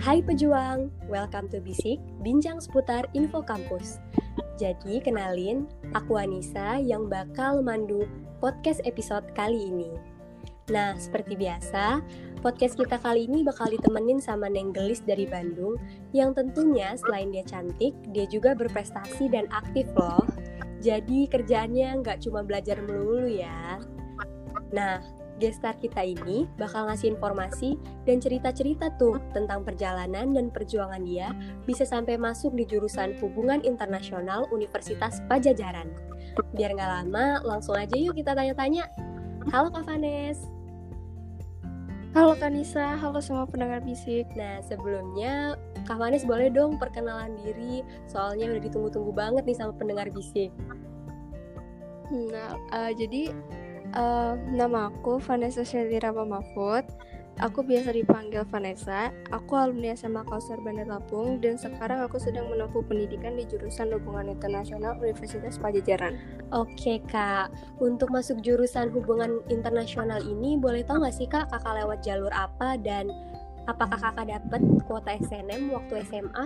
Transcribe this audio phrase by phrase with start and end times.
[0.00, 4.00] Hai pejuang, welcome to Bisik, bincang seputar info kampus.
[4.56, 8.08] Jadi kenalin, aku Anissa yang bakal mandu
[8.40, 9.92] podcast episode kali ini.
[10.72, 12.00] Nah, seperti biasa,
[12.40, 15.76] podcast kita kali ini bakal ditemenin sama Neng Gelis dari Bandung
[16.16, 20.24] yang tentunya selain dia cantik, dia juga berprestasi dan aktif loh.
[20.80, 23.76] Jadi kerjaannya nggak cuma belajar melulu ya.
[24.72, 31.32] Nah, gestar kita ini bakal ngasih informasi dan cerita-cerita tuh tentang perjalanan dan perjuangan dia
[31.64, 35.88] bisa sampai masuk di jurusan Hubungan Internasional Universitas Pajajaran.
[36.52, 38.86] Biar nggak lama, langsung aja yuk kita tanya-tanya.
[39.48, 40.44] Halo Kak Vanes.
[42.10, 44.26] Halo Kanisa, halo semua pendengar bisik.
[44.34, 45.54] Nah, sebelumnya
[45.86, 50.50] Kak Vanes boleh dong perkenalan diri, soalnya udah ditunggu-tunggu banget nih sama pendengar bisik.
[52.10, 53.30] Nah, uh, jadi
[53.90, 56.86] Uh, nama aku Vanessa Shelly Rama Mahfud.
[57.42, 59.10] Aku biasa dipanggil Vanessa.
[59.32, 64.30] Aku alumni SMA Kausar Bandar Lampung dan sekarang aku sedang menempuh pendidikan di jurusan Hubungan
[64.30, 66.20] Internasional Universitas Pajajaran.
[66.52, 72.04] Oke kak, untuk masuk jurusan Hubungan Internasional ini boleh tahu nggak sih kak kakak lewat
[72.04, 73.08] jalur apa dan
[73.66, 76.44] apakah kakak dapat kuota SNM waktu SMA?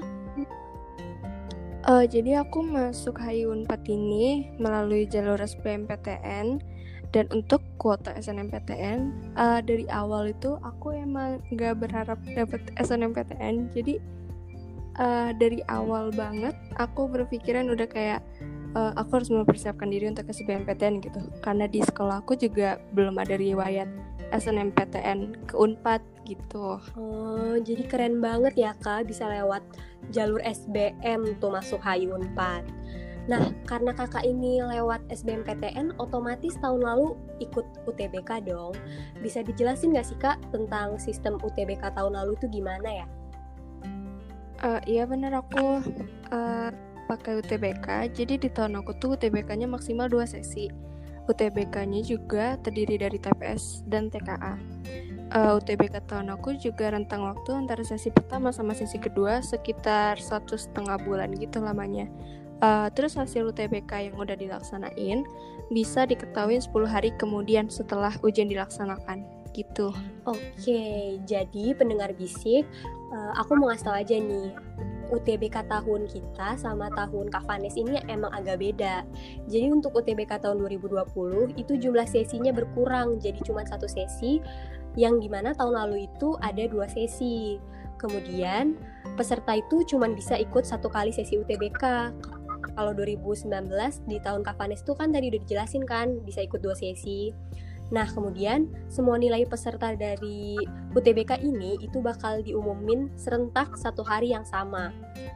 [1.84, 6.73] Uh, jadi aku masuk HI Unpad ini melalui jalur SBMPTN
[7.14, 14.02] dan untuk kuota SNMPTN uh, dari awal itu aku emang gak berharap dapat SNMPTN jadi
[14.98, 18.20] uh, dari awal banget aku berpikiran udah kayak
[18.74, 23.38] uh, aku harus mempersiapkan diri untuk SBMPTN gitu karena di sekolah aku juga belum ada
[23.38, 23.86] riwayat
[24.34, 26.80] SNMPTN ke Unpad gitu.
[26.98, 29.62] Oh, jadi keren banget ya Kak bisa lewat
[30.10, 32.66] jalur SBM tuh masuk HI Unpad.
[33.24, 38.76] Nah, karena kakak ini lewat SBMPTN, otomatis tahun lalu ikut UTBK dong.
[39.24, 43.06] Bisa dijelasin nggak sih kak tentang sistem UTBK tahun lalu itu gimana ya?
[44.60, 45.80] Uh, iya bener aku
[46.32, 46.70] uh,
[47.08, 48.12] pakai UTBK.
[48.12, 50.68] Jadi di tahun aku tuh UTBK-nya maksimal dua sesi.
[51.24, 54.60] UTBK-nya juga terdiri dari TPS dan TKA.
[55.32, 60.60] Uh, UTBK tahun aku juga rentang waktu antara sesi pertama sama sesi kedua sekitar satu
[60.60, 62.04] setengah bulan gitu lamanya.
[62.64, 65.28] Uh, terus hasil UTBK yang udah dilaksanain
[65.68, 69.20] bisa diketahui 10 hari kemudian setelah ujian dilaksanakan
[69.52, 69.92] gitu.
[70.24, 72.64] Oke, jadi pendengar bisik,
[73.12, 74.48] uh, aku mau ngasih tau aja nih,
[75.12, 79.04] UTBK tahun kita sama tahun Kak Vanes ini emang agak beda.
[79.44, 84.40] Jadi untuk UTBK tahun 2020 itu jumlah sesinya berkurang, jadi cuma satu sesi,
[84.96, 87.60] yang di mana tahun lalu itu ada dua sesi.
[87.94, 88.74] Kemudian
[89.14, 92.10] peserta itu cuma bisa ikut satu kali sesi UTBK
[92.72, 93.68] kalau 2019
[94.08, 97.36] di tahun Kavanes itu kan tadi udah dijelasin kan bisa ikut dua sesi.
[97.92, 100.56] Nah, kemudian semua nilai peserta dari
[100.96, 104.88] UTBK ini itu bakal diumumin serentak satu hari yang sama.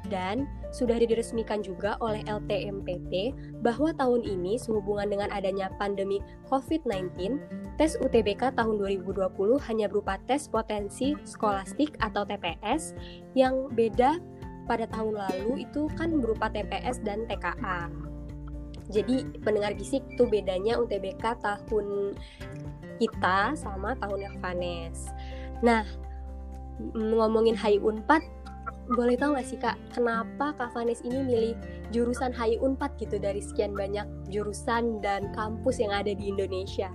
[0.08, 7.36] Dan sudah diresmikan juga oleh LTMPT bahwa tahun ini sehubungan dengan adanya pandemi COVID-19,
[7.76, 9.28] tes UTBK tahun 2020
[9.68, 12.96] hanya berupa tes potensi skolastik atau TPS
[13.36, 14.16] yang beda
[14.68, 17.88] pada tahun lalu itu kan berupa TPS dan TKA.
[18.92, 22.16] Jadi pendengar bisik tuh bedanya UTBK tahun
[23.00, 25.08] kita sama tahun Vanes.
[25.64, 25.84] Nah,
[26.94, 28.22] ngomongin HI Unpad,
[28.88, 31.52] boleh tahu gak sih kak, kenapa Kak Vanes ini milih
[31.92, 36.88] jurusan HI Unpad gitu dari sekian banyak jurusan dan kampus yang ada di Indonesia?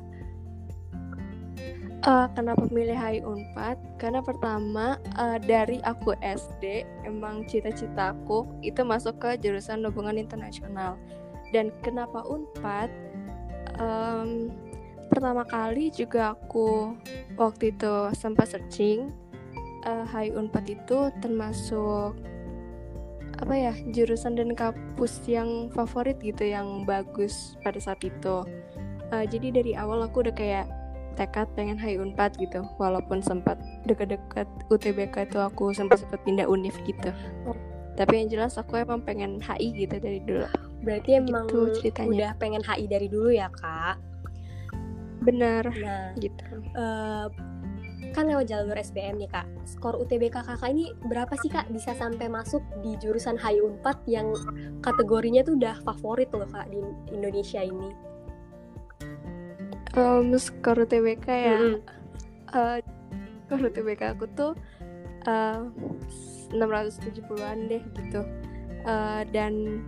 [2.03, 3.79] Uh, kenapa milih HI Unpad?
[3.95, 10.99] Karena pertama uh, dari aku SD emang cita-cita aku itu masuk ke jurusan hubungan internasional.
[11.55, 12.91] Dan kenapa Unpad?
[13.79, 14.51] Um,
[15.07, 16.91] pertama kali juga aku
[17.39, 19.07] waktu itu sempat searching
[19.87, 22.19] uh, HI Unpad itu termasuk
[23.39, 28.43] apa ya jurusan dan kampus yang favorit gitu yang bagus pada saat itu.
[29.07, 30.67] Uh, jadi dari awal aku udah kayak
[31.13, 36.75] tekad pengen HI Unpad gitu walaupun sempat deket-deket UTBK itu aku sempat sempat pindah univ
[36.83, 37.13] gitu.
[37.47, 37.57] Oh.
[37.93, 40.49] tapi yang jelas aku emang pengen HI gitu dari dulu.
[40.81, 42.09] Berarti emang gitu ceritanya.
[42.09, 44.01] udah pengen HI dari dulu ya kak?
[45.21, 46.43] Bener nah gitu.
[46.73, 47.29] uh,
[48.17, 49.45] kan lewat jalur SBM nih kak.
[49.69, 54.33] Skor UTBK kakak ini berapa sih kak bisa sampai masuk di jurusan HI Unpad yang
[54.81, 56.81] kategorinya tuh udah favorit loh kak di
[57.13, 58.12] Indonesia ini
[59.97, 61.77] um, skor UTBK ya mm -hmm.
[62.53, 62.77] uh,
[63.47, 64.51] skor UTBK aku tuh
[65.29, 65.67] uh,
[66.53, 68.21] 670-an deh gitu.
[68.83, 69.81] Uh, dan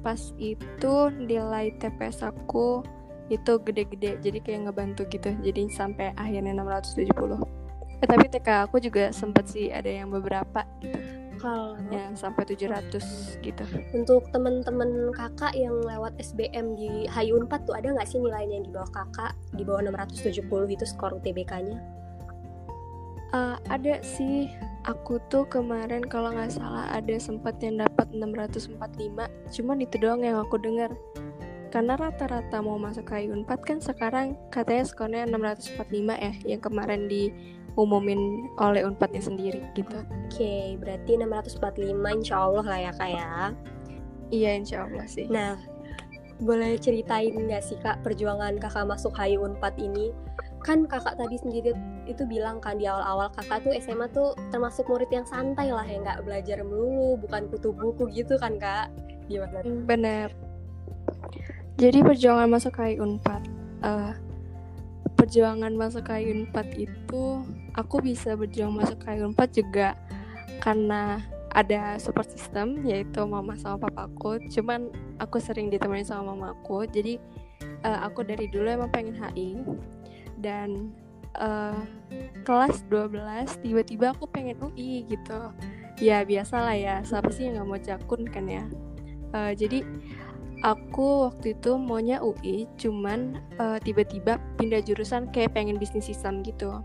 [0.00, 2.80] pas itu nilai TPS aku
[3.30, 7.06] itu gede-gede jadi kayak ngebantu gitu jadi sampai akhirnya 670
[8.02, 10.66] eh, tapi TK aku juga sempet sih ada yang beberapa
[11.40, 13.64] kalau yang sampai 700 gitu.
[13.96, 18.66] Untuk teman-teman kakak yang lewat SBM di HI Unpad tuh ada nggak sih nilainya yang
[18.68, 19.32] di bawah kakak?
[19.56, 20.36] Di bawah 670
[20.68, 22.00] itu skor UTBK-nya
[23.34, 24.50] uh, ada sih.
[24.88, 28.80] Aku tuh kemarin kalau nggak salah ada sempat yang dapat 645
[29.52, 30.88] cuman itu doang yang aku dengar
[31.68, 35.84] karena rata-rata mau masuk HI Unpad kan sekarang katanya skornya 645
[36.16, 37.12] ya yang kemarin
[37.80, 39.96] diumumin oleh Unpadnya sendiri gitu
[40.28, 43.32] Oke, berarti 645 insya Allah lah ya kak ya.
[44.28, 45.56] iya insya Allah sih Nah,
[46.40, 50.12] boleh ceritain nggak sih kak perjuangan kakak masuk HI Unpad ini?
[50.60, 51.72] Kan kakak tadi sendiri
[52.04, 56.04] itu bilang kan di awal-awal kakak tuh SMA tuh termasuk murid yang santai lah yang
[56.04, 58.92] nggak belajar melulu, bukan kutu buku gitu kan kak?
[59.24, 59.64] Gimana?
[59.88, 60.28] Bener.
[61.80, 63.42] Jadi perjuangan masuk HI Unpad.
[63.80, 64.12] eh,
[65.16, 67.24] perjuangan masuk HI Unpad itu
[67.74, 69.88] aku bisa berjuang masuk HI Unpad juga
[70.60, 74.38] karena ada support system yaitu mama sama papaku.
[74.50, 76.86] Cuman aku sering ditemani sama mamaku.
[76.86, 77.18] Jadi
[77.60, 79.58] eh, aku dari dulu emang pengen HI
[80.38, 80.94] dan
[81.38, 81.80] eh,
[82.46, 85.50] kelas 12 tiba-tiba aku pengen UI gitu.
[86.00, 88.64] Ya biasalah ya, siapa sih yang nggak mau jakun kan ya.
[89.34, 89.82] Eh, jadi
[90.60, 96.84] aku waktu itu maunya UI cuman eh, tiba-tiba pindah jurusan kayak pengen bisnis sistem gitu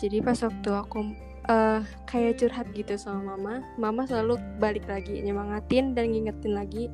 [0.00, 1.12] jadi pas waktu aku
[1.52, 6.88] eh, kayak curhat gitu sama mama mama selalu balik lagi nyemangatin dan ngingetin lagi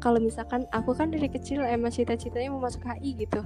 [0.00, 3.40] kalau misalkan aku kan dari kecil emang cita-citanya mau masuk HI gitu.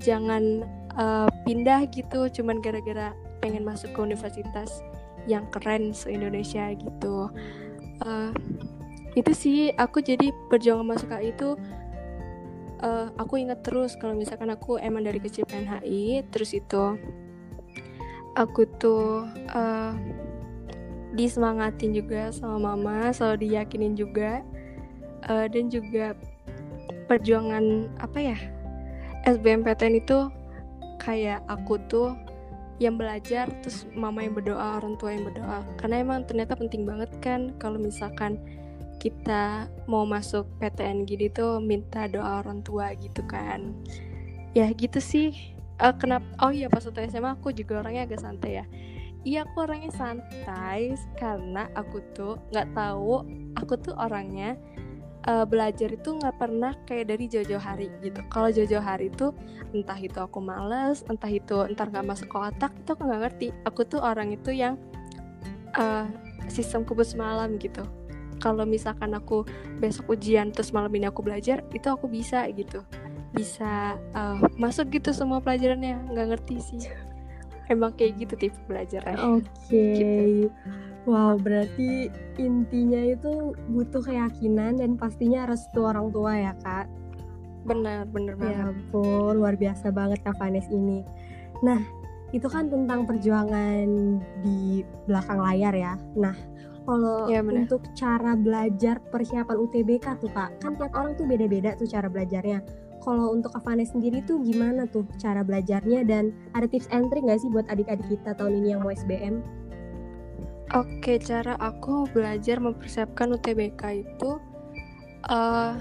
[0.00, 0.64] Jangan
[0.96, 3.12] eh, pindah gitu cuman gara-gara
[3.42, 4.80] pengen masuk ke universitas
[5.28, 7.28] yang keren se-Indonesia gitu.
[8.06, 8.32] Eh,
[9.18, 11.58] itu sih aku jadi perjuangan masuk HI itu
[12.80, 16.96] eh, aku inget terus kalau misalkan aku emang dari kecil pengen HI terus itu
[18.38, 19.92] aku tuh eh,
[21.14, 24.46] disemangatin juga sama mama selalu diyakinin juga
[25.28, 26.16] Eh, dan juga
[27.04, 28.38] perjuangan apa ya
[29.28, 30.32] SBMPTN itu
[30.96, 32.16] kayak aku tuh
[32.80, 35.60] yang belajar terus mama yang berdoa orang tua yang berdoa.
[35.76, 38.40] Karena emang ternyata penting banget kan kalau misalkan
[38.96, 43.76] kita mau masuk PTN gini tuh minta doa orang tua gitu kan.
[44.56, 45.36] Ya gitu sih
[45.80, 48.64] Eh, kenapa oh iya pas waktu SMA aku juga orangnya agak santai ya.
[49.24, 53.24] Iya aku orangnya santai karena aku tuh nggak tahu
[53.56, 54.60] aku tuh orangnya
[55.24, 58.20] eh, belajar itu nggak pernah kayak dari jauh-jauh hari gitu.
[58.28, 59.32] Kalau jauh-jauh hari itu
[59.72, 63.48] entah itu aku males entah itu entar nggak masuk ke otak itu aku nggak ngerti.
[63.64, 64.76] Aku tuh orang itu yang
[65.80, 66.04] eh,
[66.52, 67.80] sistem kubus malam gitu.
[68.36, 69.48] Kalau misalkan aku
[69.80, 72.84] besok ujian terus malam ini aku belajar itu aku bisa gitu
[73.30, 76.82] bisa eh, masuk gitu semua pelajarannya nggak ngerti sih
[77.72, 79.70] emang kayak gitu tipe belajarnya Oke.
[79.70, 80.50] Gitu.
[81.08, 86.86] Wow, berarti intinya itu butuh keyakinan dan pastinya restu orang tua ya, Kak.
[87.60, 91.04] benar benar Ya banget ampun, luar biasa banget Kak Vanes ini.
[91.64, 91.80] Nah,
[92.32, 95.94] itu kan tentang perjuangan di belakang layar ya.
[96.16, 96.36] Nah,
[96.84, 97.64] kalau benar.
[97.64, 102.60] untuk cara belajar persiapan UTBK tuh Kak, kan tiap orang tuh beda-beda tuh cara belajarnya.
[103.00, 107.24] Kalau untuk Kak Vanes sendiri tuh gimana tuh cara belajarnya dan ada tips and trick
[107.24, 109.40] nggak sih buat adik-adik kita tahun ini yang mau SBM?
[110.70, 114.30] Oke, cara aku belajar mempersiapkan UTBK itu,
[115.26, 115.74] eh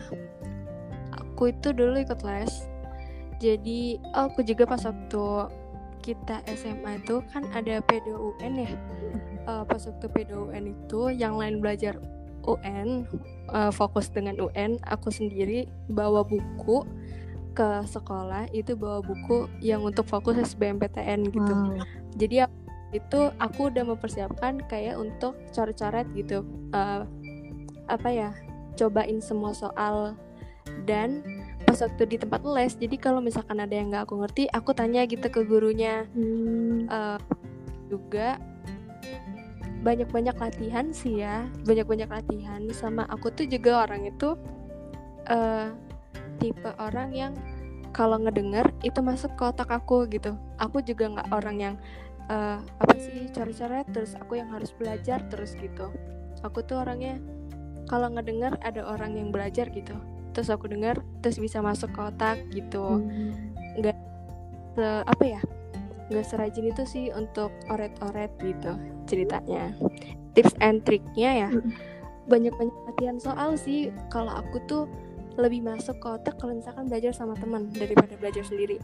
[1.13, 2.65] aku itu dulu ikut les.
[3.37, 5.25] Jadi aku juga pas waktu
[6.01, 8.73] kita SMA itu kan ada PDUN ya.
[9.45, 11.95] Eh, pas waktu PDUN itu yang lain belajar
[12.45, 13.03] UN,
[13.49, 16.85] eh, fokus dengan UN, aku sendiri bawa buku
[17.49, 21.81] ke sekolah itu bawa buku yang untuk fokus SBMPTN gitu Wow.
[22.15, 22.47] jadi
[22.89, 27.03] itu aku udah mempersiapkan kayak untuk coret-coret gitu Eh,
[27.89, 28.29] apa ya
[28.77, 30.13] cobain semua soal
[30.85, 31.25] dan
[31.65, 35.03] pas waktu di tempat les jadi kalau misalkan ada yang nggak aku ngerti aku tanya
[35.09, 36.85] gitu ke gurunya Hmm.
[36.87, 37.19] Eh,
[37.89, 38.37] juga
[39.81, 41.47] banyak-banyak latihan sih ya.
[41.63, 42.61] Banyak-banyak latihan.
[42.75, 44.35] Sama aku tuh juga orang itu
[45.29, 45.69] eh
[46.39, 47.33] tipe orang yang
[47.91, 50.35] kalau ngedenger itu masuk ke otak aku gitu.
[50.59, 51.75] Aku juga nggak orang yang
[52.29, 55.91] eh, apa sih coret-coret terus aku yang harus belajar terus gitu.
[56.45, 57.19] Aku tuh orangnya
[57.89, 59.95] kalau ngedenger ada orang yang belajar gitu.
[60.35, 63.01] Terus aku denger terus bisa masuk ke otak gitu.
[63.01, 63.49] Hmm.
[64.75, 65.41] se- apa ya
[66.09, 68.73] nggak serajin itu sih untuk oret-oret gitu
[69.05, 69.73] ceritanya.
[70.33, 71.73] Tips and triknya ya Mm.
[72.29, 73.89] banyak-banyak latihan soal sih.
[74.13, 74.85] Kalau aku tuh
[75.37, 78.77] lebih masuk ke otak kalau misalkan belajar sama teman daripada belajar sendiri.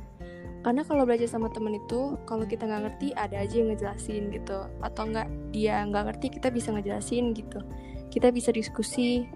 [0.65, 4.65] Karena kalau belajar sama temen itu kalau kita nggak ngerti ada aja yang ngejelasin gitu.
[4.81, 7.61] Atau nggak dia nggak ngerti kita bisa ngejelasin gitu.
[8.09, 9.29] Kita bisa diskusi.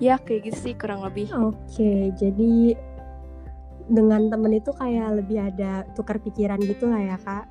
[0.00, 1.32] Ya kayak gitu sih kurang lebih.
[1.32, 2.76] Oke jadi
[3.90, 7.44] dengan temen itu kayak lebih ada tukar pikiran gitu lah ya kak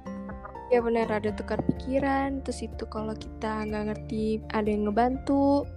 [0.69, 5.67] ya benar ada tukar pikiran terus itu kalau kita nggak ngerti ada yang ngebantu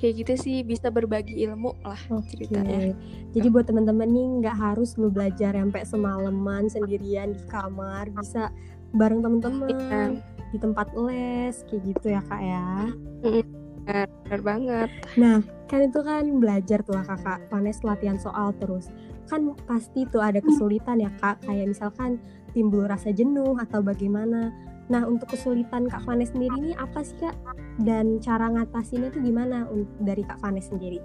[0.00, 2.34] kayak gitu sih bisa berbagi ilmu lah okay.
[2.34, 2.90] ceritanya.
[3.30, 8.50] Jadi buat teman-teman nih nggak harus lu belajar sampai semalaman sendirian di kamar, bisa
[8.98, 10.04] bareng teman-teman ya.
[10.50, 12.90] di tempat les kayak gitu ya kak ya.
[13.82, 14.90] Benar, benar banget.
[15.18, 18.92] Nah kan itu kan belajar tuh kakak, panes latihan soal terus.
[19.26, 22.20] Kan pasti tuh ada kesulitan ya kak, kayak misalkan
[22.52, 24.52] timbul rasa jenuh atau bagaimana
[24.90, 27.32] Nah, untuk kesulitan Kak Vanes sendiri ini apa sih Kak?
[27.80, 29.64] Dan cara ngatasinnya tuh gimana
[30.04, 31.00] dari Kak Vanes sendiri?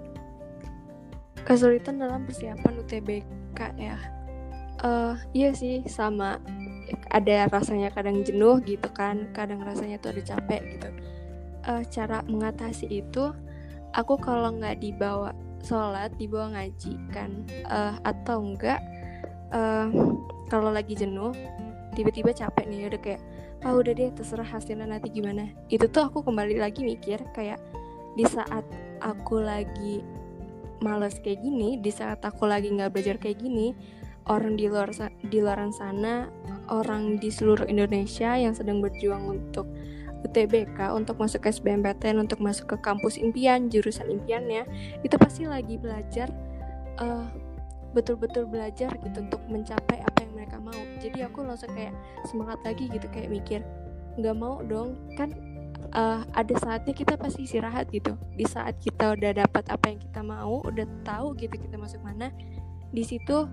[1.46, 3.96] Kesulitan dalam persiapan UTBK ya.
[4.84, 6.38] Uh, iya sih sama
[7.10, 10.88] ada rasanya kadang jenuh gitu kan, kadang rasanya tuh ada capek gitu.
[11.68, 13.28] Uh, cara mengatasi itu
[13.92, 18.80] aku kalau nggak dibawa sholat dibawa ngaji kan uh, atau enggak
[19.52, 19.92] uh,
[20.48, 21.36] kalau lagi jenuh
[21.92, 23.22] tiba-tiba capek nih udah kayak
[23.68, 25.50] ah udah deh terserah hasilnya nanti gimana.
[25.66, 27.58] Itu tuh aku kembali lagi mikir kayak
[28.14, 28.62] di saat
[29.02, 30.00] aku lagi
[30.78, 33.74] males kayak gini di saat aku lagi nggak belajar kayak gini
[34.30, 34.94] orang di luar
[35.26, 36.30] di luar sana
[36.70, 39.66] orang di seluruh Indonesia yang sedang berjuang untuk
[40.26, 44.66] UTBK untuk masuk ke SBMPTN untuk masuk ke kampus impian jurusan impiannya
[45.06, 46.30] itu pasti lagi belajar
[46.98, 47.26] uh,
[47.96, 50.76] betul-betul belajar gitu untuk mencapai apa yang mereka mau.
[51.00, 51.94] Jadi aku langsung kayak
[52.28, 53.60] semangat lagi gitu kayak mikir
[54.18, 55.30] nggak mau dong kan
[55.94, 58.18] uh, ada saatnya kita pasti istirahat gitu.
[58.36, 62.28] Di saat kita udah dapat apa yang kita mau udah tahu gitu kita masuk mana
[62.88, 63.48] di situ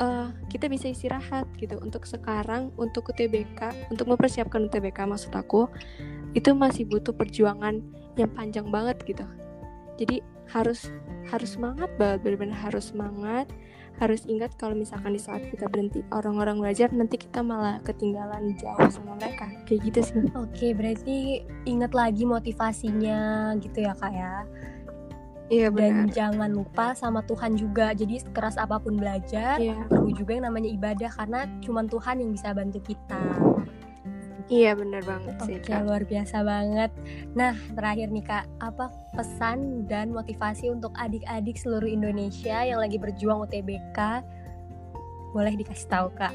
[0.00, 1.78] uh, kita bisa istirahat gitu.
[1.80, 5.68] Untuk sekarang untuk UTBK untuk mempersiapkan UTBK maksud aku
[6.36, 7.82] itu masih butuh perjuangan
[8.14, 9.26] yang panjang banget gitu.
[10.00, 10.90] Jadi harus
[11.30, 13.46] harus semangat banget benar-benar harus semangat.
[13.98, 18.88] Harus ingat kalau misalkan di saat kita berhenti orang-orang belajar nanti kita malah ketinggalan jauh
[18.88, 19.44] sama mereka.
[19.68, 20.14] Kayak gitu sih.
[20.40, 24.48] Oke berarti ingat lagi motivasinya gitu ya kak ya
[25.50, 26.06] Iya benar.
[26.06, 27.90] Dan jangan lupa sama Tuhan juga.
[27.90, 29.74] Jadi keras apa pun belajar, iya.
[29.90, 33.18] perlu juga yang namanya ibadah karena cuma Tuhan yang bisa bantu kita.
[34.50, 36.90] Iya benar banget sih Oke, luar biasa banget.
[37.38, 43.46] Nah terakhir nih kak, apa pesan dan motivasi untuk adik-adik seluruh Indonesia yang lagi berjuang
[43.46, 43.98] UTBK?
[45.30, 46.34] Boleh dikasih tahu kak?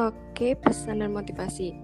[0.00, 1.76] Oke, pesan dan motivasi.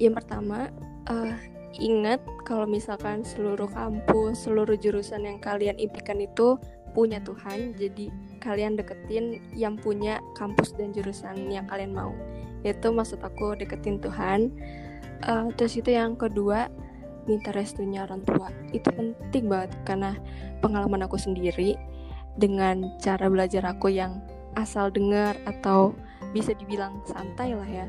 [0.00, 0.72] Yang pertama,
[1.12, 1.36] uh,
[1.76, 6.56] ingat kalau misalkan seluruh kampus, seluruh jurusan yang kalian impikan itu
[6.96, 8.08] punya Tuhan, jadi
[8.40, 12.16] kalian deketin yang punya kampus dan jurusan yang kalian mau.
[12.64, 14.50] Itu maksud aku deketin Tuhan.
[15.28, 16.72] Uh, terus itu yang kedua
[17.28, 18.48] minta restunya orang tua.
[18.72, 20.16] Itu penting banget karena
[20.64, 21.76] pengalaman aku sendiri
[22.40, 24.24] dengan cara belajar aku yang
[24.56, 25.92] asal dengar atau
[26.32, 27.86] bisa dibilang santai lah ya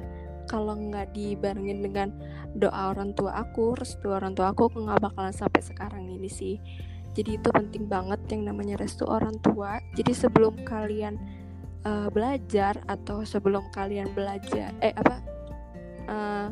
[0.50, 2.10] kalau nggak dibarengin dengan
[2.58, 6.58] doa orang tua aku restu orang tua aku nggak bakalan sampai sekarang ini sih
[7.14, 11.22] jadi itu penting banget yang namanya restu orang tua jadi sebelum kalian
[11.86, 15.16] uh, belajar atau sebelum kalian belajar eh apa
[16.10, 16.48] uh,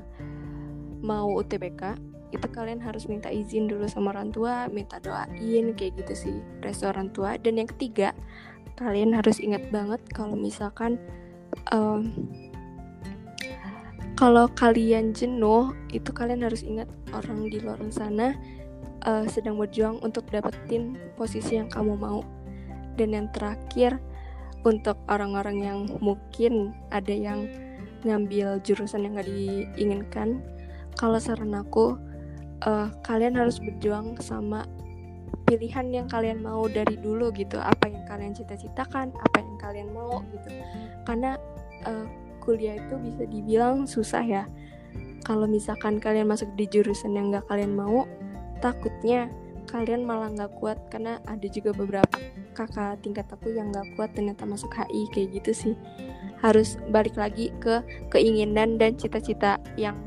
[1.01, 1.97] mau UTBK
[2.35, 6.91] itu kalian harus minta izin dulu sama orang tua, minta doain kayak gitu sih resto
[6.91, 7.39] orang tua.
[7.39, 8.11] Dan yang ketiga,
[8.75, 10.99] kalian harus ingat banget kalau misalkan
[11.71, 12.11] um,
[14.17, 18.33] kalau kalian jenuh, itu kalian harus ingat orang di luar sana
[19.05, 22.25] uh, sedang berjuang untuk dapetin posisi yang kamu mau.
[22.97, 24.01] Dan yang terakhir,
[24.65, 27.45] untuk orang-orang yang mungkin ada yang
[28.01, 30.41] ngambil jurusan yang gak diinginkan
[30.97, 31.97] kalau saran aku
[32.65, 34.65] uh, kalian harus berjuang sama
[35.47, 40.19] pilihan yang kalian mau dari dulu gitu apa yang kalian cita-citakan apa yang kalian mau
[40.35, 40.49] gitu
[41.07, 41.39] karena
[41.87, 42.05] uh,
[42.47, 44.43] kuliah itu bisa dibilang susah ya.
[45.27, 48.07] Kalau misalkan kalian masuk di jurusan yang gak kalian mau
[48.63, 49.27] takutnya
[49.67, 52.15] kalian malah nggak kuat karena ada juga beberapa
[52.55, 55.75] kakak tingkat aku yang nggak kuat ternyata masuk HI kayak gitu sih.
[56.39, 59.99] Harus balik lagi ke keinginan dan cita-cita yang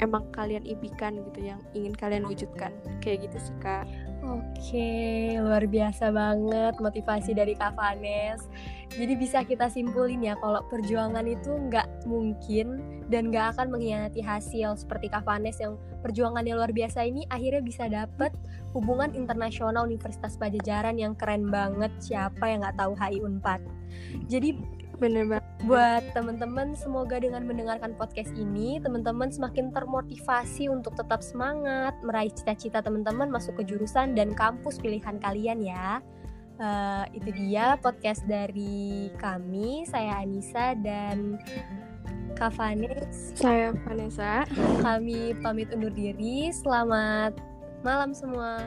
[0.00, 2.72] emang kalian impikan gitu yang ingin kalian wujudkan
[3.04, 3.84] kayak gitu sih kak
[4.20, 8.44] Oke, luar biasa banget motivasi dari Kak Vanes.
[8.92, 14.76] Jadi bisa kita simpulin ya kalau perjuangan itu nggak mungkin dan nggak akan mengkhianati hasil
[14.76, 18.28] seperti Kak Vanes yang perjuangannya luar biasa ini akhirnya bisa dapet
[18.76, 23.64] hubungan internasional Universitas Pajajaran yang keren banget siapa yang nggak tahu HI Unpad.
[24.28, 24.60] Jadi
[25.00, 31.92] bener banget buat teman-teman semoga dengan mendengarkan podcast ini teman-teman semakin termotivasi untuk tetap semangat
[32.00, 36.00] meraih cita-cita teman-teman masuk ke jurusan dan kampus pilihan kalian ya.
[36.60, 41.40] Uh, itu dia podcast dari kami, saya Anissa dan
[42.36, 43.32] Kak Vanes.
[43.36, 44.44] Saya Vanessa.
[44.80, 46.52] Kami pamit undur diri.
[46.52, 47.36] Selamat
[47.84, 48.60] malam semua.